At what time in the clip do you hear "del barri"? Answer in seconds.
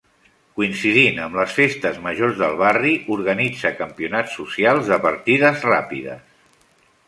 2.41-2.95